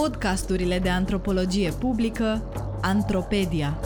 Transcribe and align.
Podcasturile 0.00 0.78
de 0.78 0.88
antropologie 0.88 1.72
publică 1.72 2.52
Antropedia. 2.80 3.80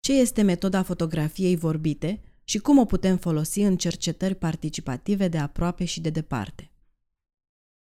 Ce 0.00 0.12
este 0.12 0.42
metoda 0.42 0.82
fotografiei 0.82 1.56
vorbite 1.56 2.20
și 2.44 2.58
cum 2.58 2.78
o 2.78 2.84
putem 2.84 3.16
folosi 3.16 3.60
în 3.60 3.76
cercetări 3.76 4.34
participative 4.34 5.28
de 5.28 5.38
aproape 5.38 5.84
și 5.84 6.00
de 6.00 6.10
departe? 6.10 6.70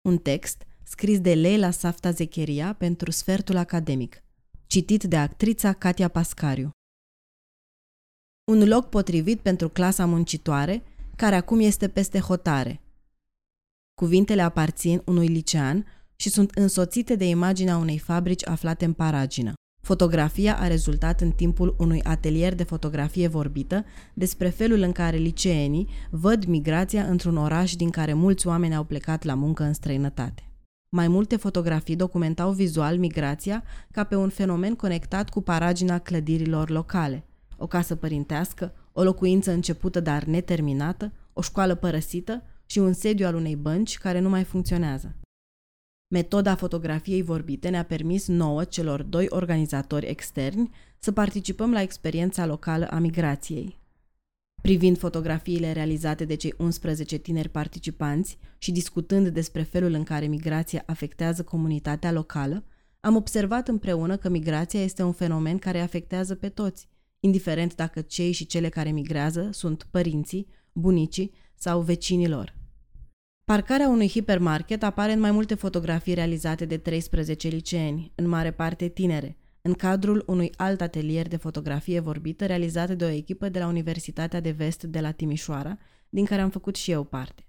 Un 0.00 0.18
text 0.18 0.66
scris 0.92 1.20
de 1.20 1.34
Leila 1.34 1.70
Safta 1.70 2.10
Zecheria 2.10 2.74
pentru 2.78 3.10
Sfertul 3.10 3.56
Academic, 3.56 4.22
citit 4.66 5.02
de 5.02 5.16
actrița 5.16 5.72
Katia 5.72 6.08
Pascariu. 6.08 6.70
Un 8.50 8.68
loc 8.68 8.88
potrivit 8.88 9.40
pentru 9.40 9.68
clasa 9.68 10.06
muncitoare, 10.06 10.82
care 11.16 11.34
acum 11.34 11.60
este 11.60 11.88
peste 11.88 12.18
hotare. 12.18 12.80
Cuvintele 13.94 14.42
aparțin 14.42 15.02
unui 15.04 15.26
licean 15.26 15.86
și 16.16 16.28
sunt 16.28 16.50
însoțite 16.50 17.14
de 17.14 17.28
imaginea 17.28 17.76
unei 17.76 17.98
fabrici 17.98 18.46
aflate 18.46 18.84
în 18.84 18.92
paragină. 18.92 19.52
Fotografia 19.82 20.58
a 20.58 20.66
rezultat 20.66 21.20
în 21.20 21.30
timpul 21.30 21.74
unui 21.78 22.02
atelier 22.02 22.54
de 22.54 22.64
fotografie 22.64 23.28
vorbită 23.28 23.84
despre 24.14 24.48
felul 24.48 24.80
în 24.80 24.92
care 24.92 25.16
liceenii 25.16 25.88
văd 26.10 26.44
migrația 26.44 27.04
într-un 27.04 27.36
oraș 27.36 27.74
din 27.74 27.90
care 27.90 28.12
mulți 28.12 28.46
oameni 28.46 28.74
au 28.74 28.84
plecat 28.84 29.22
la 29.22 29.34
muncă 29.34 29.62
în 29.62 29.72
străinătate. 29.72 30.46
Mai 30.94 31.08
multe 31.08 31.36
fotografii 31.36 31.96
documentau 31.96 32.52
vizual 32.52 32.98
migrația 32.98 33.64
ca 33.90 34.04
pe 34.04 34.16
un 34.16 34.28
fenomen 34.28 34.74
conectat 34.74 35.30
cu 35.30 35.40
paragina 35.40 35.98
clădirilor 35.98 36.70
locale. 36.70 37.24
O 37.56 37.66
casă 37.66 37.96
părintească, 37.96 38.74
o 38.92 39.02
locuință 39.02 39.52
începută 39.52 40.00
dar 40.00 40.24
neterminată, 40.24 41.12
o 41.32 41.40
școală 41.40 41.74
părăsită 41.74 42.42
și 42.66 42.78
un 42.78 42.92
sediu 42.92 43.26
al 43.26 43.34
unei 43.34 43.56
bănci 43.56 43.98
care 43.98 44.18
nu 44.18 44.28
mai 44.28 44.44
funcționează. 44.44 45.14
Metoda 46.08 46.54
fotografiei 46.54 47.22
vorbite 47.22 47.68
ne-a 47.68 47.84
permis 47.84 48.26
nouă, 48.26 48.64
celor 48.64 49.02
doi 49.02 49.26
organizatori 49.28 50.06
externi, 50.06 50.70
să 50.98 51.12
participăm 51.12 51.72
la 51.72 51.80
experiența 51.80 52.46
locală 52.46 52.86
a 52.90 52.98
migrației. 52.98 53.81
Privind 54.62 54.98
fotografiile 54.98 55.72
realizate 55.72 56.24
de 56.24 56.34
cei 56.34 56.54
11 56.58 57.16
tineri 57.16 57.48
participanți 57.48 58.38
și 58.58 58.72
discutând 58.72 59.28
despre 59.28 59.62
felul 59.62 59.92
în 59.92 60.02
care 60.02 60.26
migrația 60.26 60.82
afectează 60.86 61.42
comunitatea 61.42 62.12
locală, 62.12 62.64
am 63.00 63.16
observat 63.16 63.68
împreună 63.68 64.16
că 64.16 64.28
migrația 64.28 64.82
este 64.82 65.02
un 65.02 65.12
fenomen 65.12 65.58
care 65.58 65.80
afectează 65.80 66.34
pe 66.34 66.48
toți, 66.48 66.88
indiferent 67.20 67.74
dacă 67.74 68.00
cei 68.00 68.32
și 68.32 68.46
cele 68.46 68.68
care 68.68 68.90
migrează 68.90 69.48
sunt 69.52 69.86
părinții, 69.90 70.46
bunicii 70.72 71.32
sau 71.54 71.80
vecinilor. 71.80 72.54
Parcarea 73.44 73.88
unui 73.88 74.08
hipermarket 74.08 74.82
apare 74.82 75.12
în 75.12 75.20
mai 75.20 75.30
multe 75.30 75.54
fotografii 75.54 76.14
realizate 76.14 76.64
de 76.64 76.76
13 76.76 77.48
liceeni, 77.48 78.12
în 78.14 78.28
mare 78.28 78.50
parte 78.50 78.88
tinere, 78.88 79.36
în 79.62 79.74
cadrul 79.74 80.22
unui 80.26 80.52
alt 80.56 80.80
atelier 80.80 81.28
de 81.28 81.36
fotografie 81.36 82.00
vorbită 82.00 82.46
realizat 82.46 82.90
de 82.90 83.04
o 83.04 83.08
echipă 83.08 83.48
de 83.48 83.58
la 83.58 83.66
Universitatea 83.66 84.40
de 84.40 84.50
Vest 84.50 84.82
de 84.82 85.00
la 85.00 85.10
Timișoara, 85.10 85.78
din 86.08 86.24
care 86.24 86.40
am 86.40 86.50
făcut 86.50 86.76
și 86.76 86.90
eu 86.90 87.04
parte. 87.04 87.46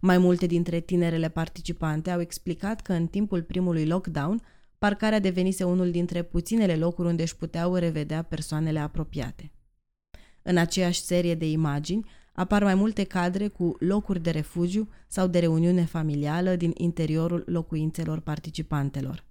Mai 0.00 0.18
multe 0.18 0.46
dintre 0.46 0.80
tinerele 0.80 1.28
participante 1.28 2.10
au 2.10 2.20
explicat 2.20 2.80
că 2.80 2.92
în 2.92 3.06
timpul 3.06 3.42
primului 3.42 3.86
lockdown, 3.86 4.42
parcarea 4.78 5.18
devenise 5.18 5.64
unul 5.64 5.90
dintre 5.90 6.22
puținele 6.22 6.76
locuri 6.76 7.08
unde 7.08 7.22
își 7.22 7.36
puteau 7.36 7.74
revedea 7.74 8.22
persoanele 8.22 8.78
apropiate. 8.78 9.50
În 10.42 10.56
aceeași 10.56 11.00
serie 11.00 11.34
de 11.34 11.50
imagini 11.50 12.08
apar 12.32 12.62
mai 12.62 12.74
multe 12.74 13.04
cadre 13.04 13.48
cu 13.48 13.76
locuri 13.78 14.20
de 14.20 14.30
refugiu 14.30 14.88
sau 15.06 15.26
de 15.26 15.38
reuniune 15.38 15.84
familială 15.84 16.56
din 16.56 16.72
interiorul 16.74 17.44
locuințelor 17.46 18.20
participantelor. 18.20 19.24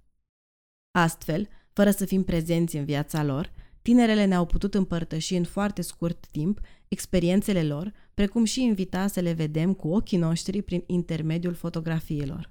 Astfel, 0.90 1.48
fără 1.76 1.90
să 1.90 2.04
fim 2.04 2.24
prezenți 2.24 2.76
în 2.76 2.84
viața 2.84 3.24
lor, 3.24 3.52
tinerele 3.82 4.24
ne-au 4.24 4.46
putut 4.46 4.74
împărtăși 4.74 5.34
în 5.34 5.44
foarte 5.44 5.82
scurt 5.82 6.26
timp 6.26 6.60
experiențele 6.88 7.62
lor, 7.62 7.92
precum 8.14 8.44
și 8.44 8.62
invita 8.62 9.06
să 9.06 9.20
le 9.20 9.32
vedem 9.32 9.72
cu 9.72 9.88
ochii 9.88 10.18
noștri 10.18 10.62
prin 10.62 10.82
intermediul 10.86 11.54
fotografiilor. 11.54 12.50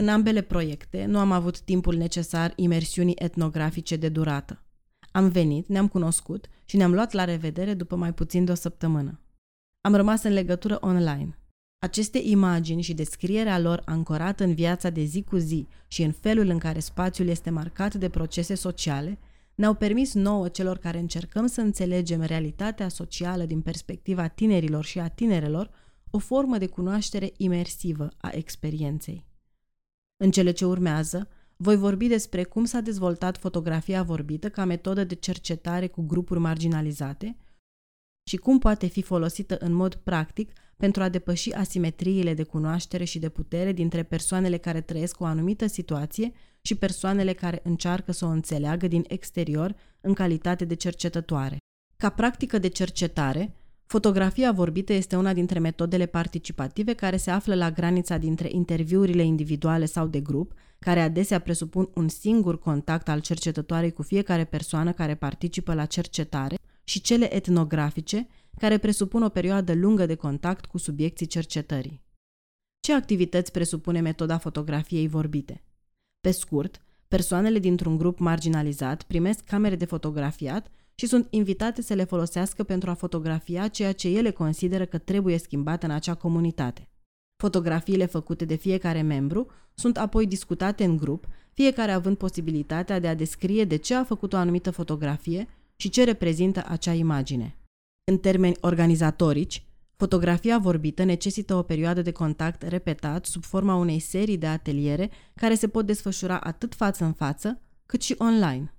În 0.00 0.08
ambele 0.08 0.40
proiecte 0.40 1.04
nu 1.04 1.18
am 1.18 1.32
avut 1.32 1.60
timpul 1.60 1.96
necesar 1.96 2.52
imersiunii 2.56 3.16
etnografice 3.18 3.96
de 3.96 4.08
durată. 4.08 4.64
Am 5.12 5.28
venit, 5.28 5.68
ne-am 5.68 5.88
cunoscut 5.88 6.48
și 6.64 6.76
ne-am 6.76 6.92
luat 6.92 7.12
la 7.12 7.24
revedere 7.24 7.74
după 7.74 7.96
mai 7.96 8.14
puțin 8.14 8.44
de 8.44 8.52
o 8.52 8.54
săptămână. 8.54 9.20
Am 9.80 9.94
rămas 9.94 10.22
în 10.22 10.32
legătură 10.32 10.78
online. 10.80 11.38
Aceste 11.82 12.18
imagini 12.22 12.82
și 12.82 12.94
descrierea 12.94 13.58
lor 13.58 13.82
ancorată 13.84 14.44
în 14.44 14.54
viața 14.54 14.90
de 14.90 15.02
zi 15.02 15.22
cu 15.22 15.36
zi 15.36 15.66
și 15.86 16.02
în 16.02 16.12
felul 16.12 16.48
în 16.48 16.58
care 16.58 16.78
spațiul 16.78 17.28
este 17.28 17.50
marcat 17.50 17.94
de 17.94 18.08
procese 18.08 18.54
sociale, 18.54 19.18
ne-au 19.54 19.74
permis 19.74 20.14
nouă 20.14 20.48
celor 20.48 20.78
care 20.78 20.98
încercăm 20.98 21.46
să 21.46 21.60
înțelegem 21.60 22.22
realitatea 22.22 22.88
socială 22.88 23.44
din 23.44 23.60
perspectiva 23.60 24.28
tinerilor 24.28 24.84
și 24.84 24.98
a 24.98 25.08
tinerelor 25.08 25.70
o 26.10 26.18
formă 26.18 26.58
de 26.58 26.66
cunoaștere 26.66 27.32
imersivă 27.36 28.08
a 28.16 28.30
experienței. 28.32 29.24
În 30.16 30.30
cele 30.30 30.50
ce 30.50 30.64
urmează, 30.64 31.28
voi 31.56 31.76
vorbi 31.76 32.06
despre 32.06 32.44
cum 32.44 32.64
s-a 32.64 32.80
dezvoltat 32.80 33.38
fotografia 33.38 34.02
vorbită 34.02 34.50
ca 34.50 34.64
metodă 34.64 35.04
de 35.04 35.14
cercetare 35.14 35.86
cu 35.86 36.02
grupuri 36.02 36.40
marginalizate 36.40 37.36
și 38.28 38.36
cum 38.36 38.58
poate 38.58 38.86
fi 38.86 39.02
folosită 39.02 39.56
în 39.58 39.72
mod 39.72 39.94
practic 39.94 40.52
pentru 40.80 41.02
a 41.02 41.08
depăși 41.08 41.52
asimetriile 41.52 42.34
de 42.34 42.42
cunoaștere 42.42 43.04
și 43.04 43.18
de 43.18 43.28
putere 43.28 43.72
dintre 43.72 44.02
persoanele 44.02 44.56
care 44.56 44.80
trăiesc 44.80 45.20
o 45.20 45.24
anumită 45.24 45.66
situație 45.66 46.32
și 46.60 46.74
persoanele 46.74 47.32
care 47.32 47.60
încearcă 47.62 48.12
să 48.12 48.24
o 48.24 48.28
înțeleagă 48.28 48.88
din 48.88 49.04
exterior 49.08 49.74
în 50.00 50.12
calitate 50.14 50.64
de 50.64 50.74
cercetătoare. 50.74 51.56
Ca 51.96 52.08
practică 52.08 52.58
de 52.58 52.68
cercetare, 52.68 53.54
fotografia 53.86 54.52
vorbită 54.52 54.92
este 54.92 55.16
una 55.16 55.32
dintre 55.32 55.58
metodele 55.58 56.06
participative 56.06 56.92
care 56.92 57.16
se 57.16 57.30
află 57.30 57.54
la 57.54 57.70
granița 57.70 58.16
dintre 58.16 58.48
interviurile 58.52 59.22
individuale 59.22 59.84
sau 59.84 60.06
de 60.06 60.20
grup, 60.20 60.52
care 60.78 61.00
adesea 61.00 61.38
presupun 61.38 61.90
un 61.94 62.08
singur 62.08 62.58
contact 62.58 63.08
al 63.08 63.20
cercetătoarei 63.20 63.92
cu 63.92 64.02
fiecare 64.02 64.44
persoană 64.44 64.92
care 64.92 65.14
participă 65.14 65.74
la 65.74 65.84
cercetare, 65.84 66.58
și 66.84 67.00
cele 67.00 67.34
etnografice, 67.34 68.28
care 68.58 68.78
presupun 68.78 69.22
o 69.22 69.28
perioadă 69.28 69.74
lungă 69.74 70.06
de 70.06 70.14
contact 70.14 70.64
cu 70.64 70.78
subiecții 70.78 71.26
cercetării. 71.26 72.02
Ce 72.80 72.94
activități 72.94 73.52
presupune 73.52 74.00
metoda 74.00 74.38
fotografiei 74.38 75.08
vorbite? 75.08 75.64
Pe 76.20 76.30
scurt, 76.30 76.82
persoanele 77.08 77.58
dintr-un 77.58 77.96
grup 77.96 78.18
marginalizat 78.18 79.02
primesc 79.02 79.44
camere 79.44 79.76
de 79.76 79.84
fotografiat 79.84 80.70
și 80.94 81.06
sunt 81.06 81.26
invitate 81.30 81.82
să 81.82 81.94
le 81.94 82.04
folosească 82.04 82.62
pentru 82.62 82.90
a 82.90 82.94
fotografia 82.94 83.68
ceea 83.68 83.92
ce 83.92 84.08
ele 84.08 84.30
consideră 84.30 84.84
că 84.84 84.98
trebuie 84.98 85.38
schimbat 85.38 85.82
în 85.82 85.90
acea 85.90 86.14
comunitate. 86.14 86.88
Fotografiile 87.36 88.06
făcute 88.06 88.44
de 88.44 88.54
fiecare 88.54 89.02
membru 89.02 89.46
sunt 89.74 89.96
apoi 89.98 90.26
discutate 90.26 90.84
în 90.84 90.96
grup, 90.96 91.26
fiecare 91.52 91.92
având 91.92 92.16
posibilitatea 92.16 92.98
de 92.98 93.08
a 93.08 93.14
descrie 93.14 93.64
de 93.64 93.76
ce 93.76 93.94
a 93.94 94.04
făcut 94.04 94.32
o 94.32 94.36
anumită 94.36 94.70
fotografie 94.70 95.48
și 95.76 95.88
ce 95.88 96.04
reprezintă 96.04 96.64
acea 96.66 96.92
imagine. 96.92 97.59
În 98.10 98.18
termeni 98.18 98.56
organizatorici, 98.60 99.64
fotografia 99.96 100.58
vorbită 100.58 101.04
necesită 101.04 101.54
o 101.54 101.62
perioadă 101.62 102.02
de 102.02 102.12
contact 102.12 102.62
repetat 102.62 103.26
sub 103.26 103.44
forma 103.44 103.74
unei 103.74 103.98
serii 103.98 104.38
de 104.38 104.46
ateliere 104.46 105.10
care 105.34 105.54
se 105.54 105.68
pot 105.68 105.86
desfășura 105.86 106.40
atât 106.40 106.74
față 106.74 107.04
în 107.04 107.12
față, 107.12 107.60
cât 107.86 108.02
și 108.02 108.14
online. 108.18 108.74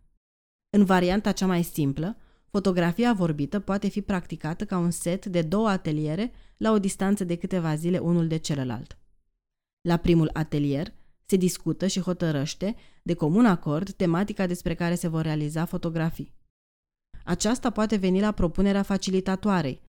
În 0.70 0.86
varianta 0.86 1.32
cea 1.32 1.46
mai 1.46 1.64
simplă, 1.64 2.18
fotografia 2.50 3.14
vorbită 3.14 3.60
poate 3.60 3.88
fi 3.88 4.02
practicată 4.02 4.66
ca 4.66 4.78
un 4.78 4.92
set 4.92 5.26
de 5.26 5.42
două 5.42 5.70
ateliere 5.70 6.32
la 6.58 6.72
o 6.72 6.80
distanță 6.80 7.24
de 7.24 7.36
câteva 7.36 7.76
zile 7.76 7.98
unul 7.98 8.28
de 8.28 8.38
celălalt. 8.38 8.98
La 9.82 9.98
primul 9.98 10.30
atelier 10.34 10.94
se 11.26 11.36
discută 11.36 11.88
și 11.88 12.00
hotărăște, 12.00 12.76
de 13.04 13.14
comun 13.14 13.46
acord, 13.46 13.92
tematica 13.92 14.48
despre 14.48 14.74
care 14.74 14.96
se 14.96 15.08
vor 15.08 15.22
realiza 15.22 15.66
fotografii. 15.66 16.40
Aceasta 17.24 17.70
poate 17.70 17.96
veni 17.96 18.20
la 18.20 18.32
propunerea 18.32 18.82
facilitatoarei, 18.82 19.82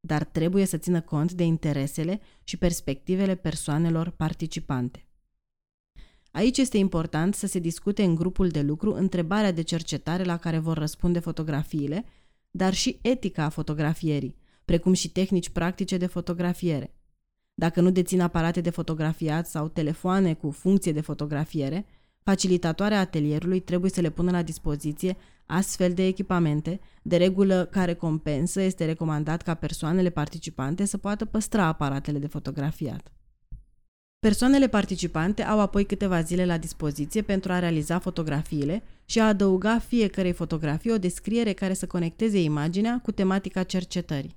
dar 0.00 0.24
trebuie 0.24 0.64
să 0.64 0.76
țină 0.76 1.00
cont 1.00 1.32
de 1.32 1.44
interesele 1.44 2.20
și 2.44 2.56
perspectivele 2.56 3.34
persoanelor 3.34 4.10
participante. 4.10 5.02
Aici 6.30 6.58
este 6.58 6.78
important 6.78 7.34
să 7.34 7.46
se 7.46 7.58
discute 7.58 8.02
în 8.02 8.14
grupul 8.14 8.48
de 8.48 8.60
lucru 8.60 8.94
întrebarea 8.94 9.52
de 9.52 9.62
cercetare 9.62 10.24
la 10.24 10.36
care 10.36 10.58
vor 10.58 10.78
răspunde 10.78 11.18
fotografiile, 11.18 12.04
dar 12.50 12.74
și 12.74 12.98
etica 13.02 13.44
a 13.44 13.48
fotografierii, 13.48 14.36
precum 14.64 14.92
și 14.92 15.10
tehnici 15.10 15.48
practice 15.48 15.96
de 15.96 16.06
fotografiere. 16.06 16.92
Dacă 17.54 17.80
nu 17.80 17.90
dețin 17.90 18.20
aparate 18.20 18.60
de 18.60 18.70
fotografiat 18.70 19.46
sau 19.46 19.68
telefoane 19.68 20.34
cu 20.34 20.50
funcție 20.50 20.92
de 20.92 21.00
fotografiere, 21.00 21.86
Facilitatoarea 22.28 23.00
atelierului 23.00 23.60
trebuie 23.60 23.90
să 23.90 24.00
le 24.00 24.10
pună 24.10 24.30
la 24.30 24.42
dispoziție 24.42 25.16
astfel 25.46 25.92
de 25.92 26.06
echipamente, 26.06 26.80
de 27.02 27.16
regulă 27.16 27.68
care 27.70 27.94
compensă, 27.94 28.60
este 28.60 28.84
recomandat 28.84 29.42
ca 29.42 29.54
persoanele 29.54 30.10
participante 30.10 30.84
să 30.84 30.96
poată 30.98 31.24
păstra 31.24 31.64
aparatele 31.64 32.18
de 32.18 32.26
fotografiat. 32.26 33.12
Persoanele 34.18 34.68
participante 34.68 35.42
au 35.42 35.60
apoi 35.60 35.84
câteva 35.84 36.20
zile 36.20 36.46
la 36.46 36.58
dispoziție 36.58 37.22
pentru 37.22 37.52
a 37.52 37.58
realiza 37.58 37.98
fotografiile 37.98 38.82
și 39.04 39.20
a 39.20 39.26
adăuga 39.26 39.78
fiecarei 39.78 40.32
fotografii 40.32 40.92
o 40.92 40.98
descriere 40.98 41.52
care 41.52 41.74
să 41.74 41.86
conecteze 41.86 42.42
imaginea 42.42 43.00
cu 43.02 43.12
tematica 43.12 43.62
cercetării. 43.62 44.36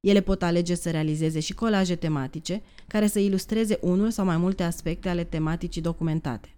Ele 0.00 0.20
pot 0.20 0.42
alege 0.42 0.74
să 0.74 0.90
realizeze 0.90 1.40
și 1.40 1.54
colaje 1.54 1.94
tematice 1.94 2.62
care 2.86 3.06
să 3.06 3.18
ilustreze 3.18 3.78
unul 3.80 4.10
sau 4.10 4.24
mai 4.24 4.36
multe 4.36 4.62
aspecte 4.62 5.08
ale 5.08 5.24
tematicii 5.24 5.82
documentate. 5.82 6.52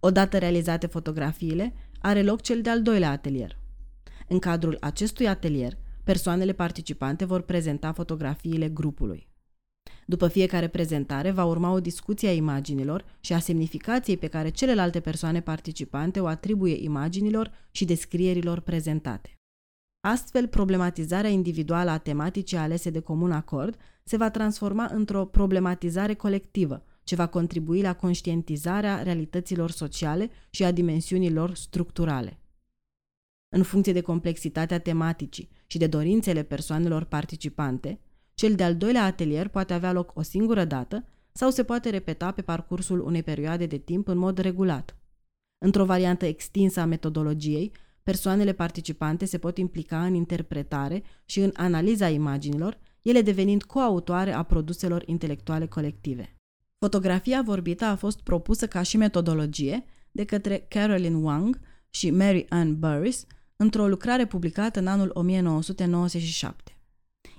Odată 0.00 0.38
realizate 0.38 0.86
fotografiile, 0.86 1.74
are 2.00 2.22
loc 2.22 2.40
cel 2.40 2.62
de-al 2.62 2.82
doilea 2.82 3.10
atelier. 3.10 3.58
În 4.28 4.38
cadrul 4.38 4.76
acestui 4.80 5.28
atelier, 5.28 5.76
persoanele 6.04 6.52
participante 6.52 7.24
vor 7.24 7.40
prezenta 7.40 7.92
fotografiile 7.92 8.68
grupului. 8.68 9.28
După 10.06 10.28
fiecare 10.28 10.68
prezentare 10.68 11.30
va 11.30 11.44
urma 11.44 11.72
o 11.72 11.80
discuție 11.80 12.28
a 12.28 12.32
imaginilor 12.32 13.04
și 13.20 13.32
a 13.32 13.38
semnificației 13.38 14.16
pe 14.16 14.26
care 14.26 14.48
celelalte 14.48 15.00
persoane 15.00 15.40
participante 15.40 16.20
o 16.20 16.26
atribuie 16.26 16.82
imaginilor 16.82 17.50
și 17.70 17.84
descrierilor 17.84 18.60
prezentate. 18.60 19.32
Astfel, 20.00 20.46
problematizarea 20.46 21.30
individuală 21.30 21.90
a 21.90 21.98
tematicii 21.98 22.56
alese 22.56 22.90
de 22.90 23.00
comun 23.00 23.32
acord 23.32 23.76
se 24.04 24.16
va 24.16 24.30
transforma 24.30 24.88
într-o 24.92 25.24
problematizare 25.24 26.14
colectivă, 26.14 26.84
ce 27.08 27.14
va 27.14 27.26
contribui 27.26 27.80
la 27.80 27.94
conștientizarea 27.94 29.02
realităților 29.02 29.70
sociale 29.70 30.30
și 30.50 30.64
a 30.64 30.70
dimensiunilor 30.70 31.54
structurale. 31.54 32.40
În 33.48 33.62
funcție 33.62 33.92
de 33.92 34.00
complexitatea 34.00 34.78
tematicii 34.78 35.48
și 35.66 35.78
de 35.78 35.86
dorințele 35.86 36.42
persoanelor 36.42 37.04
participante, 37.04 38.00
cel 38.34 38.54
de-al 38.54 38.76
doilea 38.76 39.04
atelier 39.04 39.48
poate 39.48 39.72
avea 39.74 39.92
loc 39.92 40.12
o 40.14 40.22
singură 40.22 40.64
dată 40.64 41.04
sau 41.32 41.50
se 41.50 41.64
poate 41.64 41.90
repeta 41.90 42.30
pe 42.30 42.42
parcursul 42.42 43.00
unei 43.00 43.22
perioade 43.22 43.66
de 43.66 43.78
timp 43.78 44.08
în 44.08 44.18
mod 44.18 44.38
regulat. 44.38 44.96
Într-o 45.58 45.84
variantă 45.84 46.26
extinsă 46.26 46.80
a 46.80 46.84
metodologiei, 46.84 47.72
persoanele 48.02 48.52
participante 48.52 49.24
se 49.24 49.38
pot 49.38 49.58
implica 49.58 50.04
în 50.04 50.14
interpretare 50.14 51.02
și 51.24 51.40
în 51.40 51.52
analiza 51.54 52.08
imaginilor, 52.08 52.78
ele 53.02 53.22
devenind 53.22 53.62
coautoare 53.62 54.32
a 54.32 54.42
produselor 54.42 55.02
intelectuale 55.06 55.66
colective. 55.66 56.37
Fotografia 56.78 57.42
vorbită 57.42 57.84
a 57.84 57.96
fost 57.96 58.20
propusă 58.20 58.66
ca 58.66 58.82
și 58.82 58.96
metodologie 58.96 59.84
de 60.10 60.24
către 60.24 60.66
Carolyn 60.68 61.14
Wang 61.14 61.60
și 61.90 62.10
Mary 62.10 62.46
Ann 62.48 62.78
Burris 62.78 63.26
într-o 63.56 63.88
lucrare 63.88 64.26
publicată 64.26 64.78
în 64.78 64.86
anul 64.86 65.10
1997. 65.14 66.72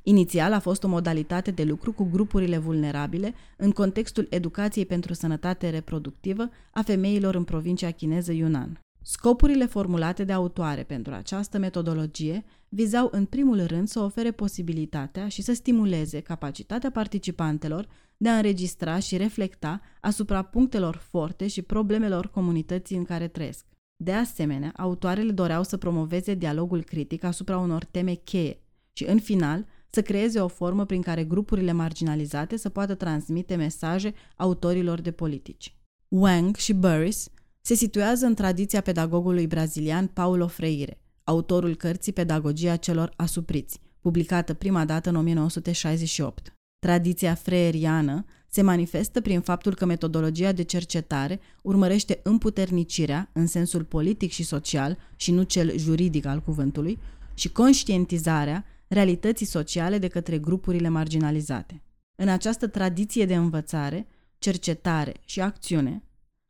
Inițial 0.03 0.53
a 0.53 0.59
fost 0.59 0.83
o 0.83 0.87
modalitate 0.87 1.51
de 1.51 1.63
lucru 1.63 1.93
cu 1.93 2.03
grupurile 2.03 2.57
vulnerabile 2.57 3.33
în 3.57 3.71
contextul 3.71 4.27
educației 4.29 4.85
pentru 4.85 5.13
sănătate 5.13 5.69
reproductivă 5.69 6.49
a 6.71 6.81
femeilor 6.81 7.35
în 7.35 7.43
provincia 7.43 7.91
chineză 7.91 8.31
Yunnan. 8.31 8.79
Scopurile 9.01 9.65
formulate 9.65 10.23
de 10.23 10.33
autoare 10.33 10.83
pentru 10.83 11.13
această 11.13 11.57
metodologie 11.57 12.43
vizau 12.69 13.09
în 13.11 13.25
primul 13.25 13.65
rând 13.65 13.87
să 13.87 13.99
ofere 13.99 14.31
posibilitatea 14.31 15.27
și 15.27 15.41
să 15.41 15.53
stimuleze 15.53 16.19
capacitatea 16.19 16.91
participantelor 16.91 17.87
de 18.21 18.29
a 18.29 18.35
înregistra 18.35 18.99
și 18.99 19.17
reflecta 19.17 19.81
asupra 20.01 20.41
punctelor 20.41 20.95
forte 20.95 21.47
și 21.47 21.61
problemelor 21.61 22.27
comunității 22.27 22.97
în 22.97 23.03
care 23.03 23.27
trăiesc. 23.27 23.65
De 23.95 24.13
asemenea, 24.13 24.73
autoarele 24.77 25.31
doreau 25.31 25.63
să 25.63 25.77
promoveze 25.77 26.33
dialogul 26.33 26.83
critic 26.83 27.23
asupra 27.23 27.57
unor 27.57 27.83
teme 27.83 28.13
cheie 28.13 28.59
și, 28.93 29.03
în 29.05 29.19
final, 29.19 29.65
să 29.89 30.01
creeze 30.01 30.39
o 30.39 30.47
formă 30.47 30.85
prin 30.85 31.01
care 31.01 31.23
grupurile 31.23 31.71
marginalizate 31.71 32.57
să 32.57 32.69
poată 32.69 32.95
transmite 32.95 33.55
mesaje 33.55 34.13
autorilor 34.35 35.01
de 35.01 35.11
politici. 35.11 35.75
Wang 36.07 36.55
și 36.55 36.73
Burris 36.73 37.29
se 37.61 37.73
situează 37.73 38.25
în 38.25 38.33
tradiția 38.33 38.81
pedagogului 38.81 39.47
brazilian 39.47 40.07
Paulo 40.07 40.47
Freire, 40.47 41.01
autorul 41.23 41.75
cărții 41.75 42.13
Pedagogia 42.13 42.75
celor 42.75 43.13
asupriți, 43.15 43.79
publicată 43.99 44.53
prima 44.53 44.85
dată 44.85 45.09
în 45.09 45.15
1968. 45.15 46.58
Tradiția 46.79 47.33
freeriană 47.33 48.25
se 48.47 48.61
manifestă 48.61 49.21
prin 49.21 49.41
faptul 49.41 49.75
că 49.75 49.85
metodologia 49.85 50.51
de 50.51 50.63
cercetare 50.63 51.39
urmărește 51.61 52.19
împuternicirea, 52.23 53.29
în 53.33 53.47
sensul 53.47 53.83
politic 53.83 54.31
și 54.31 54.43
social 54.43 54.97
și 55.15 55.31
nu 55.31 55.43
cel 55.43 55.77
juridic 55.77 56.25
al 56.25 56.41
cuvântului, 56.41 56.99
și 57.33 57.51
conștientizarea 57.51 58.65
realității 58.87 59.45
sociale 59.45 59.97
de 59.97 60.07
către 60.07 60.37
grupurile 60.37 60.89
marginalizate. 60.89 61.83
În 62.15 62.27
această 62.27 62.67
tradiție 62.67 63.25
de 63.25 63.35
învățare, 63.35 64.07
cercetare 64.37 65.13
și 65.25 65.41
acțiune, 65.41 66.03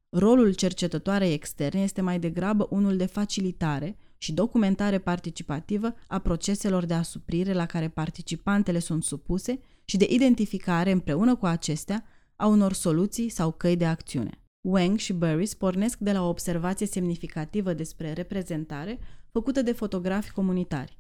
rolul 0.10 0.54
cercetătoarei 0.54 1.34
externe 1.34 1.82
este 1.82 2.02
mai 2.02 2.20
degrabă 2.20 2.68
unul 2.70 2.98
de 2.98 3.06
facilitare 3.06 3.98
și 4.18 4.34
documentare 4.34 5.00
participativă 5.00 5.96
a 6.08 6.20
proceselor 6.20 6.86
de 6.86 6.94
asuprire 6.94 7.54
la 7.54 7.66
care 7.66 7.88
participantele 7.88 8.80
sunt 8.80 9.04
supuse 9.04 9.60
și 9.90 9.98
de 9.98 10.08
identificare 10.10 10.92
împreună 10.92 11.36
cu 11.36 11.46
acestea 11.46 12.06
a 12.36 12.48
unor 12.48 12.74
soluții 12.74 13.30
sau 13.30 13.52
căi 13.52 13.76
de 13.76 13.86
acțiune. 13.86 14.42
Wang 14.62 14.98
și 14.98 15.14
Burris 15.14 15.54
pornesc 15.54 15.98
de 15.98 16.12
la 16.12 16.26
o 16.26 16.28
observație 16.28 16.86
semnificativă 16.86 17.74
despre 17.74 18.14
reprezentare 18.14 19.00
făcută 19.32 19.62
de 19.62 19.72
fotografi 19.72 20.32
comunitari. 20.32 20.98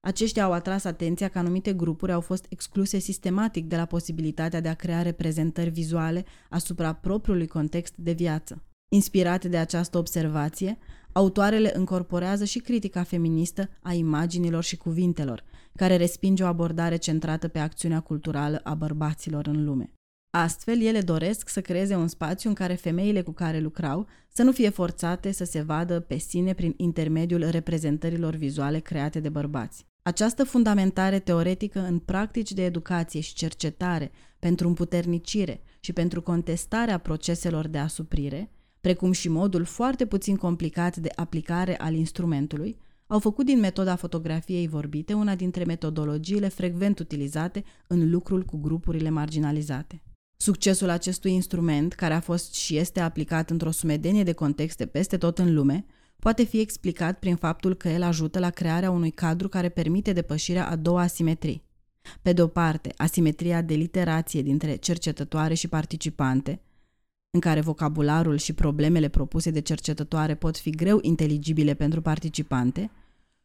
Aceștia 0.00 0.44
au 0.44 0.52
atras 0.52 0.84
atenția 0.84 1.28
că 1.28 1.38
anumite 1.38 1.72
grupuri 1.72 2.12
au 2.12 2.20
fost 2.20 2.46
excluse 2.48 2.98
sistematic 2.98 3.66
de 3.66 3.76
la 3.76 3.84
posibilitatea 3.84 4.60
de 4.60 4.68
a 4.68 4.74
crea 4.74 5.02
reprezentări 5.02 5.70
vizuale 5.70 6.24
asupra 6.50 6.92
propriului 6.92 7.46
context 7.46 7.94
de 7.96 8.12
viață. 8.12 8.62
Inspirate 8.88 9.48
de 9.48 9.56
această 9.56 9.98
observație, 9.98 10.78
autoarele 11.12 11.76
încorporează 11.76 12.44
și 12.44 12.58
critica 12.58 13.02
feministă 13.02 13.68
a 13.82 13.92
imaginilor 13.92 14.62
și 14.62 14.76
cuvintelor, 14.76 15.44
care 15.76 15.96
respinge 15.96 16.42
o 16.42 16.46
abordare 16.46 16.96
centrată 16.96 17.48
pe 17.48 17.58
acțiunea 17.58 18.00
culturală 18.00 18.60
a 18.62 18.74
bărbaților 18.74 19.46
în 19.46 19.64
lume. 19.64 19.90
Astfel, 20.30 20.80
ele 20.80 21.00
doresc 21.00 21.48
să 21.48 21.60
creeze 21.60 21.94
un 21.94 22.08
spațiu 22.08 22.48
în 22.48 22.54
care 22.54 22.74
femeile 22.74 23.22
cu 23.22 23.32
care 23.32 23.58
lucrau 23.58 24.06
să 24.28 24.42
nu 24.42 24.52
fie 24.52 24.68
forțate 24.68 25.32
să 25.32 25.44
se 25.44 25.60
vadă 25.62 26.00
pe 26.00 26.16
sine 26.16 26.52
prin 26.52 26.74
intermediul 26.76 27.48
reprezentărilor 27.50 28.34
vizuale 28.34 28.78
create 28.78 29.20
de 29.20 29.28
bărbați. 29.28 29.86
Această 30.02 30.44
fundamentare 30.44 31.18
teoretică 31.18 31.80
în 31.80 31.98
practici 31.98 32.52
de 32.52 32.64
educație 32.64 33.20
și 33.20 33.34
cercetare 33.34 34.10
pentru 34.38 34.68
împuternicire 34.68 35.62
și 35.80 35.92
pentru 35.92 36.22
contestarea 36.22 36.98
proceselor 36.98 37.66
de 37.66 37.78
asuprire, 37.78 38.50
precum 38.80 39.12
și 39.12 39.28
modul 39.28 39.64
foarte 39.64 40.06
puțin 40.06 40.36
complicat 40.36 40.96
de 40.96 41.08
aplicare 41.14 41.78
al 41.78 41.94
instrumentului, 41.94 42.78
au 43.06 43.18
făcut 43.18 43.44
din 43.44 43.58
metoda 43.58 43.96
fotografiei 43.96 44.68
vorbite 44.68 45.12
una 45.12 45.34
dintre 45.34 45.64
metodologiile 45.64 46.48
frecvent 46.48 46.98
utilizate 46.98 47.64
în 47.86 48.10
lucrul 48.10 48.42
cu 48.42 48.56
grupurile 48.56 49.10
marginalizate. 49.10 50.02
Succesul 50.36 50.88
acestui 50.88 51.32
instrument, 51.32 51.92
care 51.92 52.14
a 52.14 52.20
fost 52.20 52.54
și 52.54 52.76
este 52.76 53.00
aplicat 53.00 53.50
într-o 53.50 53.70
sumedenie 53.70 54.22
de 54.22 54.32
contexte 54.32 54.86
peste 54.86 55.16
tot 55.16 55.38
în 55.38 55.54
lume, 55.54 55.84
poate 56.18 56.44
fi 56.44 56.60
explicat 56.60 57.18
prin 57.18 57.36
faptul 57.36 57.74
că 57.74 57.88
el 57.88 58.02
ajută 58.02 58.38
la 58.38 58.50
crearea 58.50 58.90
unui 58.90 59.10
cadru 59.10 59.48
care 59.48 59.68
permite 59.68 60.12
depășirea 60.12 60.68
a 60.68 60.76
două 60.76 61.00
asimetrii. 61.00 61.64
Pe 62.22 62.32
de 62.32 62.42
o 62.42 62.46
parte, 62.46 62.92
asimetria 62.96 63.62
de 63.62 63.74
literație 63.74 64.42
dintre 64.42 64.76
cercetătoare 64.76 65.54
și 65.54 65.68
participante, 65.68 66.60
în 67.36 67.42
care 67.42 67.60
vocabularul 67.60 68.36
și 68.36 68.52
problemele 68.52 69.08
propuse 69.08 69.50
de 69.50 69.60
cercetătoare 69.60 70.34
pot 70.34 70.56
fi 70.56 70.70
greu 70.70 70.98
inteligibile 71.02 71.74
pentru 71.74 72.00
participante, 72.00 72.90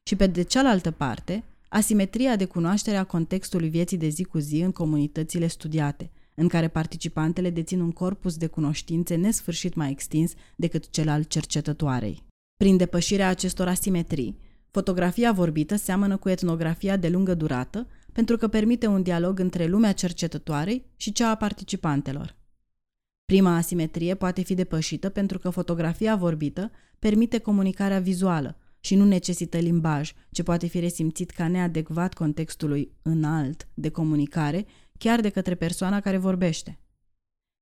și 0.04 0.16
pe 0.16 0.28
de 0.28 0.42
cealaltă 0.42 0.92
parte, 0.92 1.44
asimetria 1.70 2.36
de 2.36 2.46
cunoaștere 2.46 2.98
a 2.98 3.04
contextului 3.04 3.70
vieții 3.70 3.98
de 3.98 4.08
zi 4.08 4.24
cu 4.24 4.38
zi 4.38 4.60
în 4.60 4.72
comunitățile 4.72 5.48
studiate, 5.48 6.12
în 6.36 6.48
care 6.48 6.68
participantele 6.68 7.50
dețin 7.50 7.80
un 7.80 7.92
corpus 7.92 8.38
de 8.38 8.48
cunoștințe 8.48 9.16
nesfârșit 9.16 9.74
mai 9.74 9.90
extins 9.92 10.34
decât 10.56 10.90
cel 10.90 11.10
al 11.10 11.24
cercetătoarei. 11.24 12.24
Prin 12.58 12.78
depășirea 12.78 13.28
acestor 13.28 13.68
asimetrii, 13.68 14.38
fotografia 14.70 15.32
vorbită 15.32 15.76
seamănă 15.76 16.18
cu 16.18 16.30
etnografia 16.30 16.98
de 16.98 17.10
lungă 17.10 17.34
durată 17.34 17.88
pentru 18.12 18.38
că 18.38 18.48
permite 18.48 18.88
un 18.88 19.02
dialog 19.02 19.40
între 19.40 19.66
lumea 19.66 19.92
cercetătoarei 19.92 20.86
și 20.96 21.12
cea 21.12 21.30
a 21.30 21.36
participantelor. 21.36 22.40
Prima 23.32 23.56
asimetrie 23.56 24.16
poate 24.16 24.42
fi 24.42 24.54
depășită 24.54 25.10
pentru 25.10 25.40
că 25.40 25.50
fotografia 25.50 26.16
vorbită 26.16 26.72
permite 27.00 27.38
comunicarea 27.38 28.00
vizuală 28.00 28.58
și 28.80 28.96
nu 28.96 29.06
necesită 29.06 29.58
limbaj, 29.58 30.14
ce 30.32 30.44
poate 30.44 30.68
fi 30.68 30.80
resimțit 30.80 31.30
ca 31.30 31.48
neadecvat 31.48 32.14
contextului 32.14 32.92
înalt 33.02 33.68
de 33.74 33.90
comunicare 33.90 34.66
chiar 34.98 35.22
de 35.22 35.30
către 35.30 35.56
persoana 35.56 36.00
care 36.00 36.18
vorbește. 36.18 36.80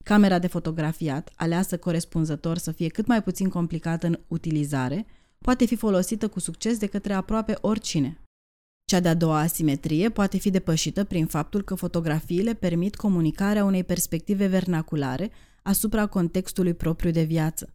Camera 0.03 0.39
de 0.39 0.47
fotografiat, 0.47 1.31
aleasă 1.35 1.77
corespunzător 1.77 2.57
să 2.57 2.71
fie 2.71 2.87
cât 2.87 3.07
mai 3.07 3.23
puțin 3.23 3.49
complicată 3.49 4.07
în 4.07 4.19
utilizare, 4.27 5.05
poate 5.41 5.65
fi 5.65 5.75
folosită 5.75 6.27
cu 6.27 6.39
succes 6.39 6.77
de 6.77 6.87
către 6.87 7.13
aproape 7.13 7.57
oricine. 7.61 8.21
Cea 8.85 8.99
de-a 8.99 9.13
doua 9.13 9.39
asimetrie 9.39 10.09
poate 10.09 10.37
fi 10.37 10.49
depășită 10.49 11.03
prin 11.03 11.25
faptul 11.25 11.61
că 11.61 11.75
fotografiile 11.75 12.53
permit 12.53 12.95
comunicarea 12.95 13.63
unei 13.63 13.83
perspective 13.83 14.47
vernaculare 14.47 15.31
asupra 15.69 16.05
contextului 16.05 16.73
propriu 16.73 17.11
de 17.11 17.23
viață, 17.23 17.73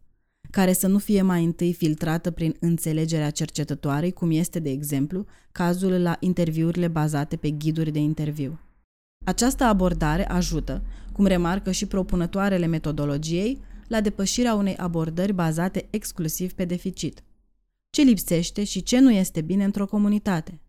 care 0.51 0.73
să 0.73 0.87
nu 0.87 0.97
fie 0.97 1.21
mai 1.21 1.43
întâi 1.43 1.73
filtrată 1.73 2.31
prin 2.31 2.55
înțelegerea 2.59 3.29
cercetătoarei, 3.29 4.11
cum 4.11 4.31
este, 4.31 4.59
de 4.59 4.69
exemplu, 4.69 5.25
cazul 5.51 6.01
la 6.01 6.17
interviurile 6.19 6.87
bazate 6.87 7.35
pe 7.35 7.51
ghiduri 7.51 7.91
de 7.91 7.99
interviu. 7.99 8.59
Această 9.25 9.63
abordare 9.63 10.29
ajută, 10.29 10.83
cum 11.13 11.25
remarcă 11.25 11.71
și 11.71 11.85
propunătoarele 11.85 12.65
metodologiei, 12.65 13.61
la 13.87 14.01
depășirea 14.01 14.53
unei 14.53 14.75
abordări 14.75 15.33
bazate 15.33 15.87
exclusiv 15.89 16.53
pe 16.53 16.65
deficit. 16.65 17.23
Ce 17.89 18.01
lipsește 18.01 18.63
și 18.63 18.83
ce 18.83 18.99
nu 18.99 19.11
este 19.11 19.41
bine 19.41 19.63
într-o 19.63 19.85
comunitate? 19.85 20.59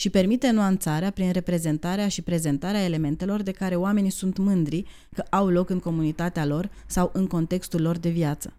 Și 0.00 0.10
permite 0.10 0.50
nuanțarea 0.50 1.10
prin 1.10 1.32
reprezentarea 1.32 2.08
și 2.08 2.22
prezentarea 2.22 2.84
elementelor 2.84 3.42
de 3.42 3.50
care 3.50 3.76
oamenii 3.76 4.10
sunt 4.10 4.38
mândri 4.38 4.84
că 5.14 5.24
au 5.30 5.48
loc 5.48 5.70
în 5.70 5.78
comunitatea 5.78 6.46
lor 6.46 6.70
sau 6.86 7.10
în 7.12 7.26
contextul 7.26 7.82
lor 7.82 7.98
de 7.98 8.08
viață. 8.08 8.52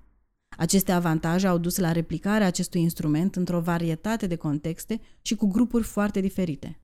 Aceste 0.57 0.91
avantaje 0.91 1.47
au 1.47 1.57
dus 1.57 1.77
la 1.77 1.91
replicarea 1.91 2.47
acestui 2.47 2.81
instrument 2.81 3.35
într-o 3.35 3.59
varietate 3.59 4.27
de 4.27 4.35
contexte 4.35 5.01
și 5.21 5.35
cu 5.35 5.47
grupuri 5.47 5.83
foarte 5.83 6.19
diferite. 6.19 6.79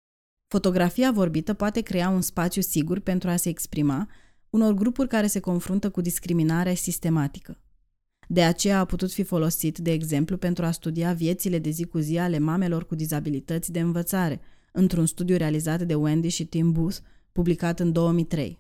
Fotografia 0.48 1.12
vorbită 1.12 1.54
poate 1.54 1.82
crea 1.82 2.10
un 2.10 2.22
spațiu 2.22 2.62
sigur 2.62 3.00
pentru 3.00 3.30
a 3.30 3.36
se 3.36 3.50
exprima 3.50 4.10
unor 4.50 4.74
grupuri 4.74 5.08
care 5.08 5.28
se 5.28 5.40
confruntă 5.40 5.90
cu 5.90 6.02
discriminare 6.02 6.74
sistematică. 6.74 7.58
De 8.28 8.44
aceea 8.44 8.80
a 8.80 8.86
putut 8.86 9.12
fi 9.12 9.24
folosit, 9.24 9.78
de 9.78 9.92
exemplu, 9.92 10.38
pentru 10.38 10.66
a 10.66 10.72
studia 10.72 11.14
viețile 11.14 11.60
de 11.60 11.70
zi 11.70 11.86
cu 11.86 11.98
zi 11.98 12.18
ale 12.18 12.40
mamelor 12.40 12.86
cu 12.86 12.96
dizabilități 12.96 13.72
de 13.72 13.80
învățare, 13.80 14.40
într-un 14.72 15.06
studiu 15.06 15.38
realizat 15.38 15.82
de 15.82 15.96
Wendy 15.96 16.28
și 16.28 16.46
Tim 16.46 16.72
Booth, 16.72 16.98
publicat 17.32 17.80
în 17.80 17.92
2003. 17.92 18.60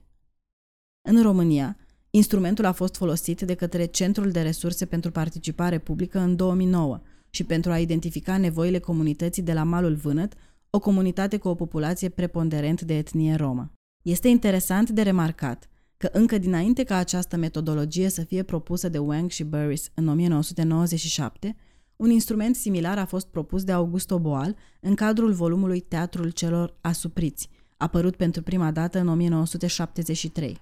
În 1.01 1.21
România, 1.21 1.77
instrumentul 2.09 2.65
a 2.65 2.71
fost 2.71 2.95
folosit 2.95 3.41
de 3.41 3.53
către 3.53 3.85
Centrul 3.85 4.31
de 4.31 4.41
Resurse 4.41 4.85
pentru 4.85 5.11
Participare 5.11 5.79
Publică 5.79 6.19
în 6.19 6.35
2009 6.35 7.01
și 7.29 7.43
pentru 7.43 7.71
a 7.71 7.79
identifica 7.79 8.37
nevoile 8.37 8.79
comunității 8.79 9.43
de 9.43 9.53
la 9.53 9.63
Malul 9.63 9.95
Vânăt, 9.95 10.33
o 10.69 10.79
comunitate 10.79 11.37
cu 11.37 11.47
o 11.47 11.55
populație 11.55 12.09
preponderent 12.09 12.81
de 12.81 12.97
etnie 12.97 13.35
romă. 13.35 13.71
Este 14.01 14.27
interesant 14.27 14.89
de 14.89 15.01
remarcat 15.01 15.69
că 15.97 16.09
încă 16.11 16.37
dinainte 16.37 16.83
ca 16.83 16.95
această 16.95 17.37
metodologie 17.37 18.09
să 18.09 18.23
fie 18.23 18.43
propusă 18.43 18.89
de 18.89 18.97
Wang 18.97 19.29
și 19.29 19.43
Burris 19.43 19.89
în 19.93 20.07
1997, 20.07 21.55
un 21.95 22.09
instrument 22.09 22.55
similar 22.55 22.97
a 22.97 23.05
fost 23.05 23.27
propus 23.27 23.63
de 23.63 23.71
Augusto 23.71 24.19
Boal 24.19 24.55
în 24.79 24.95
cadrul 24.95 25.33
volumului 25.33 25.79
Teatrul 25.79 26.29
celor 26.29 26.77
asupriți, 26.81 27.49
apărut 27.77 28.15
pentru 28.15 28.41
prima 28.41 28.71
dată 28.71 28.99
în 28.99 29.07
1973. 29.07 30.61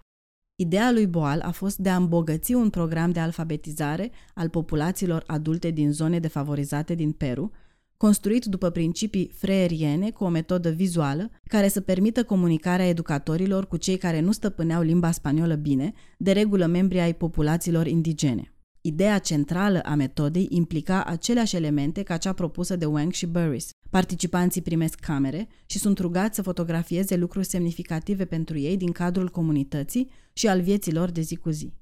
Ideea 0.55 0.91
lui 0.91 1.07
Boal 1.07 1.41
a 1.41 1.51
fost 1.51 1.77
de 1.77 1.89
a 1.89 1.95
îmbogăți 1.95 2.53
un 2.53 2.69
program 2.69 3.11
de 3.11 3.19
alfabetizare 3.19 4.11
al 4.33 4.49
populațiilor 4.49 5.23
adulte 5.27 5.69
din 5.69 5.91
zone 5.91 6.19
defavorizate 6.19 6.95
din 6.95 7.11
Peru, 7.11 7.51
construit 7.97 8.45
după 8.45 8.69
principii 8.69 9.31
freeriene 9.33 10.11
cu 10.11 10.23
o 10.23 10.29
metodă 10.29 10.69
vizuală 10.69 11.31
care 11.43 11.67
să 11.67 11.81
permită 11.81 12.23
comunicarea 12.23 12.87
educatorilor 12.87 13.67
cu 13.67 13.77
cei 13.77 13.97
care 13.97 14.19
nu 14.19 14.31
stăpâneau 14.31 14.81
limba 14.81 15.11
spaniolă 15.11 15.55
bine, 15.55 15.93
de 16.17 16.31
regulă 16.31 16.65
membri 16.65 16.99
ai 16.99 17.13
populațiilor 17.13 17.87
indigene. 17.87 18.49
Ideea 18.81 19.19
centrală 19.19 19.79
a 19.79 19.95
metodei 19.95 20.47
implica 20.49 21.03
aceleași 21.03 21.55
elemente 21.55 22.03
ca 22.03 22.17
cea 22.17 22.33
propusă 22.33 22.75
de 22.75 22.85
Wang 22.85 23.11
și 23.11 23.25
Burris. 23.25 23.69
Participanții 23.89 24.61
primesc 24.61 24.99
camere 24.99 25.47
și 25.65 25.79
sunt 25.79 25.97
rugați 25.97 26.35
să 26.35 26.41
fotografieze 26.41 27.15
lucruri 27.15 27.45
semnificative 27.45 28.25
pentru 28.25 28.57
ei 28.57 28.77
din 28.77 28.91
cadrul 28.91 29.29
comunității 29.29 30.09
și 30.33 30.47
al 30.47 30.61
vieților 30.61 31.09
de 31.09 31.21
zi 31.21 31.35
cu 31.35 31.49
zi. 31.49 31.73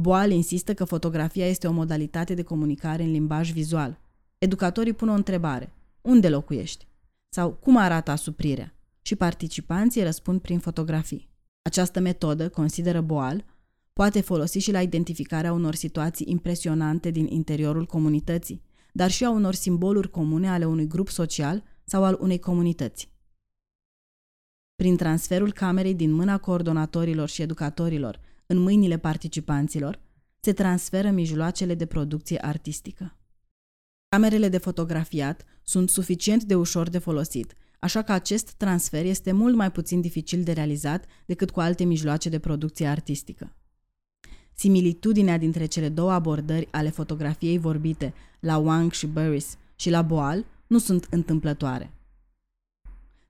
Boal 0.00 0.30
insistă 0.30 0.74
că 0.74 0.84
fotografia 0.84 1.46
este 1.46 1.66
o 1.66 1.72
modalitate 1.72 2.34
de 2.34 2.42
comunicare 2.42 3.02
în 3.02 3.10
limbaj 3.10 3.52
vizual– 3.52 3.98
Educatorii 4.44 4.92
pun 4.92 5.08
o 5.08 5.12
întrebare. 5.12 5.72
Unde 6.00 6.28
locuiești? 6.28 6.86
Sau 7.28 7.52
cum 7.52 7.76
arată 7.76 8.10
asuprirea? 8.10 8.74
Și 9.02 9.16
participanții 9.16 10.02
răspund 10.02 10.40
prin 10.40 10.58
fotografii. 10.58 11.28
Această 11.62 12.00
metodă, 12.00 12.48
consideră 12.48 13.00
Boal, 13.00 13.44
poate 13.92 14.20
folosi 14.20 14.58
și 14.58 14.72
la 14.72 14.82
identificarea 14.82 15.52
unor 15.52 15.74
situații 15.74 16.26
impresionante 16.28 17.10
din 17.10 17.26
interiorul 17.26 17.86
comunității, 17.86 18.62
dar 18.92 19.10
și 19.10 19.24
a 19.24 19.30
unor 19.30 19.54
simboluri 19.54 20.10
comune 20.10 20.48
ale 20.48 20.64
unui 20.64 20.86
grup 20.86 21.08
social 21.08 21.62
sau 21.84 22.04
al 22.04 22.18
unei 22.20 22.38
comunități. 22.38 23.12
Prin 24.74 24.96
transferul 24.96 25.52
camerei 25.52 25.94
din 25.94 26.12
mâna 26.12 26.38
coordonatorilor 26.38 27.28
și 27.28 27.42
educatorilor 27.42 28.20
în 28.46 28.58
mâinile 28.58 28.98
participanților, 28.98 30.00
se 30.40 30.52
transferă 30.52 31.10
mijloacele 31.10 31.74
de 31.74 31.86
producție 31.86 32.44
artistică. 32.44 33.16
Camerele 34.14 34.48
de 34.48 34.58
fotografiat 34.58 35.44
sunt 35.62 35.90
suficient 35.90 36.42
de 36.42 36.54
ușor 36.54 36.88
de 36.88 36.98
folosit, 36.98 37.54
așa 37.78 38.02
că 38.02 38.12
acest 38.12 38.50
transfer 38.50 39.04
este 39.04 39.32
mult 39.32 39.54
mai 39.54 39.72
puțin 39.72 40.00
dificil 40.00 40.42
de 40.42 40.52
realizat 40.52 41.04
decât 41.26 41.50
cu 41.50 41.60
alte 41.60 41.84
mijloace 41.84 42.28
de 42.28 42.38
producție 42.38 42.86
artistică. 42.86 43.56
Similitudinea 44.52 45.38
dintre 45.38 45.66
cele 45.66 45.88
două 45.88 46.12
abordări 46.12 46.68
ale 46.70 46.90
fotografiei 46.90 47.58
vorbite, 47.58 48.14
la 48.40 48.56
Wang 48.56 48.92
și 48.92 49.06
Burris 49.06 49.56
și 49.74 49.90
la 49.90 50.02
Boal, 50.02 50.44
nu 50.66 50.78
sunt 50.78 51.06
întâmplătoare. 51.10 51.92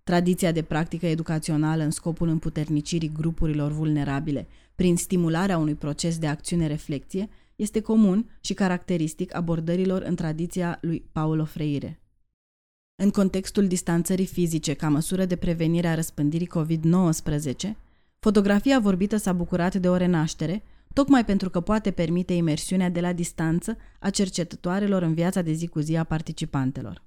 Tradiția 0.03 0.53
de 0.53 0.63
practică 0.63 1.07
educațională 1.07 1.83
în 1.83 1.91
scopul 1.91 2.29
împuternicirii 2.29 3.13
grupurilor 3.13 3.73
vulnerabile 3.73 4.47
prin 4.75 4.97
stimularea 4.97 5.59
unui 5.59 5.75
proces 5.75 6.19
de 6.19 6.27
acțiune-reflecție 6.27 7.29
este 7.57 7.81
comun 7.81 8.31
și 8.41 8.55
caracteristic 8.55 9.35
abordărilor 9.35 10.03
în 10.03 10.15
tradiția 10.15 10.79
lui 10.81 11.09
Paulo 11.13 11.45
Freire. 11.45 11.99
În 13.03 13.11
contextul 13.11 13.67
distanțării 13.67 14.27
fizice 14.27 14.75
ca 14.75 14.89
măsură 14.89 15.25
de 15.25 15.37
prevenire 15.37 15.89
a 15.89 15.95
răspândirii 15.95 16.49
COVID-19, 16.49 17.75
fotografia 18.19 18.81
vorbită 18.81 19.17
s-a 19.17 19.33
bucurat 19.33 19.75
de 19.75 19.89
o 19.89 19.97
renaștere, 19.97 20.63
tocmai 20.93 21.25
pentru 21.25 21.51
că 21.51 21.61
poate 21.61 21.91
permite 21.91 22.33
imersiunea 22.33 22.91
de 22.91 23.01
la 23.01 23.13
distanță 23.13 23.77
a 24.01 24.11
cercetătoarelor 24.11 25.03
în 25.03 25.15
viața 25.15 25.43
de 25.43 25.53
zi 25.53 25.67
cu 25.67 25.81
zi 25.81 25.97
a 25.97 26.05
participantelor. 26.05 27.03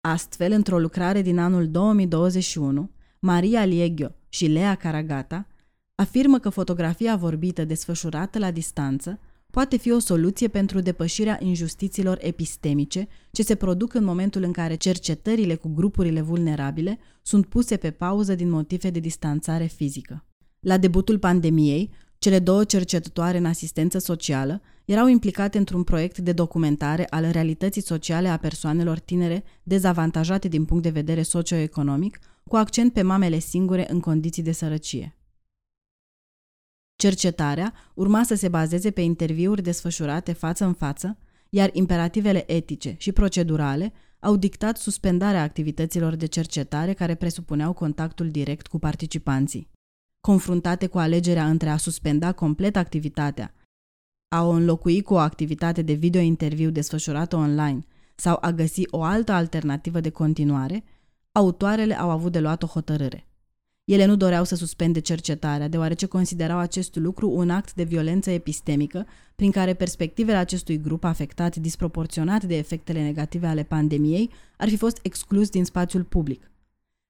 Astfel, 0.00 0.52
într-o 0.52 0.78
lucrare 0.78 1.22
din 1.22 1.38
anul 1.38 1.68
2021, 1.68 2.90
Maria 3.18 3.64
Liegio 3.64 4.10
și 4.28 4.46
Lea 4.46 4.74
Caragata 4.74 5.46
afirmă 5.94 6.38
că 6.38 6.48
fotografia 6.48 7.16
vorbită 7.16 7.64
desfășurată 7.64 8.38
la 8.38 8.50
distanță 8.50 9.18
poate 9.50 9.76
fi 9.76 9.90
o 9.90 9.98
soluție 9.98 10.48
pentru 10.48 10.80
depășirea 10.80 11.38
injustițiilor 11.42 12.18
epistemice 12.20 13.08
ce 13.30 13.42
se 13.42 13.54
produc 13.54 13.94
în 13.94 14.04
momentul 14.04 14.42
în 14.42 14.52
care 14.52 14.74
cercetările 14.74 15.54
cu 15.54 15.68
grupurile 15.74 16.20
vulnerabile 16.20 16.98
sunt 17.22 17.46
puse 17.46 17.76
pe 17.76 17.90
pauză 17.90 18.34
din 18.34 18.50
motive 18.50 18.90
de 18.90 18.98
distanțare 18.98 19.64
fizică. 19.64 20.24
La 20.60 20.78
debutul 20.78 21.18
pandemiei, 21.18 21.90
cele 22.18 22.38
două 22.38 22.64
cercetătoare 22.64 23.38
în 23.38 23.44
asistență 23.44 23.98
socială 23.98 24.60
erau 24.84 25.06
implicate 25.06 25.58
într-un 25.58 25.82
proiect 25.82 26.18
de 26.18 26.32
documentare 26.32 27.06
al 27.10 27.30
realității 27.30 27.82
sociale 27.82 28.28
a 28.28 28.36
persoanelor 28.36 28.98
tinere 28.98 29.44
dezavantajate 29.62 30.48
din 30.48 30.64
punct 30.64 30.82
de 30.82 30.90
vedere 30.90 31.22
socioeconomic, 31.22 32.18
cu 32.48 32.56
accent 32.56 32.92
pe 32.92 33.02
mamele 33.02 33.38
singure 33.38 33.86
în 33.90 34.00
condiții 34.00 34.42
de 34.42 34.52
sărăcie. 34.52 35.19
Cercetarea 37.00 37.72
urma 37.94 38.22
să 38.22 38.34
se 38.34 38.48
bazeze 38.48 38.90
pe 38.90 39.00
interviuri 39.00 39.62
desfășurate 39.62 40.32
față 40.32 40.64
în 40.64 40.72
față, 40.72 41.18
iar 41.50 41.70
imperativele 41.72 42.52
etice 42.52 42.94
și 42.98 43.12
procedurale 43.12 43.92
au 44.18 44.36
dictat 44.36 44.76
suspendarea 44.76 45.42
activităților 45.42 46.14
de 46.14 46.26
cercetare 46.26 46.92
care 46.92 47.14
presupuneau 47.14 47.72
contactul 47.72 48.30
direct 48.30 48.66
cu 48.66 48.78
participanții. 48.78 49.70
Confruntate 50.20 50.86
cu 50.86 50.98
alegerea 50.98 51.48
între 51.48 51.68
a 51.68 51.76
suspenda 51.76 52.32
complet 52.32 52.76
activitatea, 52.76 53.54
a 54.28 54.42
o 54.42 54.50
înlocui 54.50 55.02
cu 55.02 55.14
o 55.14 55.18
activitate 55.18 55.82
de 55.82 55.92
video-interviu 55.92 56.70
desfășurată 56.70 57.36
online 57.36 57.80
sau 58.14 58.38
a 58.40 58.50
găsi 58.50 58.82
o 58.90 59.02
altă 59.02 59.32
alternativă 59.32 60.00
de 60.00 60.10
continuare, 60.10 60.84
autoarele 61.32 61.98
au 61.98 62.10
avut 62.10 62.32
de 62.32 62.40
luat 62.40 62.62
o 62.62 62.66
hotărâre. 62.66 63.29
Ele 63.90 64.04
nu 64.04 64.16
doreau 64.16 64.44
să 64.44 64.54
suspende 64.54 65.00
cercetarea, 65.00 65.68
deoarece 65.68 66.06
considerau 66.06 66.58
acest 66.58 66.96
lucru 66.96 67.30
un 67.30 67.50
act 67.50 67.74
de 67.74 67.82
violență 67.82 68.30
epistemică, 68.30 69.06
prin 69.36 69.50
care 69.50 69.74
perspectivele 69.74 70.36
acestui 70.36 70.80
grup 70.80 71.04
afectat 71.04 71.56
disproporționat 71.56 72.44
de 72.44 72.56
efectele 72.56 73.02
negative 73.02 73.46
ale 73.46 73.62
pandemiei 73.62 74.30
ar 74.56 74.68
fi 74.68 74.76
fost 74.76 74.98
exclus 75.02 75.48
din 75.48 75.64
spațiul 75.64 76.04
public. 76.04 76.50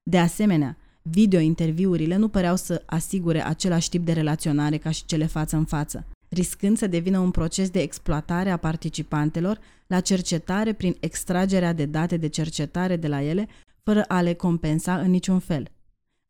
De 0.03 0.19
asemenea, 0.19 0.77
Video-interviurile 1.03 2.17
nu 2.17 2.29
păreau 2.29 2.57
să 2.57 2.83
asigure 2.87 3.47
același 3.47 3.89
tip 3.89 4.05
de 4.05 4.13
relaționare 4.13 4.77
ca 4.77 4.91
și 4.91 5.05
cele 5.05 5.27
față 5.27 5.57
în 5.57 5.65
față, 5.65 6.07
riscând 6.29 6.77
să 6.77 6.87
devină 6.87 7.19
un 7.19 7.31
proces 7.31 7.71
de 7.71 7.81
exploatare 7.81 8.51
a 8.51 8.57
participantelor 8.57 9.59
la 9.87 10.01
cercetare 10.01 10.73
prin 10.73 10.97
extragerea 11.01 11.73
de 11.73 11.85
date 11.85 12.17
de 12.17 12.29
cercetare 12.29 12.97
de 12.97 13.09
la 13.09 13.23
ele, 13.23 13.49
fără 13.83 14.03
a 14.03 14.21
le 14.21 14.35
compensa 14.35 14.99
în 14.99 15.11
niciun 15.11 15.39
fel. 15.39 15.71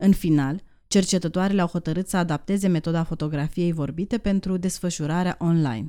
În 0.03 0.13
final, 0.13 0.63
cercetătoarele 0.87 1.61
au 1.61 1.67
hotărât 1.67 2.07
să 2.07 2.17
adapteze 2.17 2.67
metoda 2.67 3.03
fotografiei 3.03 3.71
vorbite 3.71 4.17
pentru 4.17 4.57
desfășurarea 4.57 5.35
online. 5.39 5.85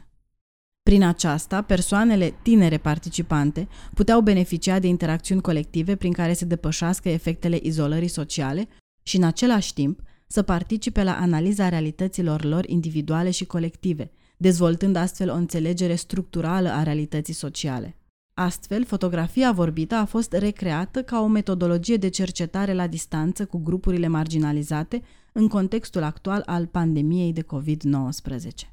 Prin 0.83 1.03
aceasta, 1.03 1.63
persoanele 1.63 2.35
tinere 2.43 2.79
participante 2.79 3.69
puteau 3.95 4.21
beneficia 4.21 4.79
de 4.79 4.87
interacțiuni 4.87 5.41
colective 5.41 5.97
prin 5.97 6.13
care 6.13 6.33
se 6.33 6.45
depășească 6.45 7.09
efectele 7.09 7.59
izolării 7.63 8.09
sociale 8.09 8.69
și, 9.03 9.17
în 9.17 9.23
același 9.23 9.75
timp, 9.75 10.01
să 10.27 10.43
participe 10.43 11.03
la 11.03 11.17
analiza 11.17 11.69
realităților 11.69 12.45
lor 12.45 12.69
individuale 12.69 13.31
și 13.31 13.45
colective, 13.45 14.11
dezvoltând 14.37 14.97
astfel 14.97 15.31
o 15.31 15.35
înțelegere 15.35 15.95
structurală 15.95 16.69
a 16.69 16.83
realității 16.83 17.35
sociale. 17.35 17.97
Astfel, 18.35 18.85
fotografia 18.85 19.53
vorbită 19.53 19.95
a 19.95 20.05
fost 20.05 20.33
recreată 20.33 21.03
ca 21.03 21.21
o 21.21 21.27
metodologie 21.27 21.97
de 21.97 22.09
cercetare 22.09 22.73
la 22.73 22.87
distanță 22.87 23.47
cu 23.47 23.59
grupurile 23.59 24.09
marginalizate 24.09 25.03
în 25.33 25.49
contextul 25.49 26.03
actual 26.03 26.43
al 26.47 26.67
pandemiei 26.67 27.33
de 27.33 27.43
COVID-19. 27.43 28.73